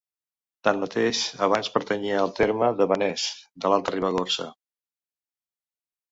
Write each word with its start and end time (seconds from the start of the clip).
Tanmateix, 0.67 1.17
abans 1.47 1.67
pertanyia 1.75 2.15
al 2.21 2.33
terme 2.39 2.69
de 2.79 2.87
Benés, 2.91 3.25
de 3.65 3.71
l'Alta 3.73 3.93
Ribagorça. 3.97 4.47